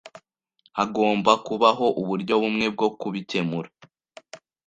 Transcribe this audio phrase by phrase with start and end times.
[0.77, 3.69] Hagomba kubaho uburyo bumwe bwo kubikemura.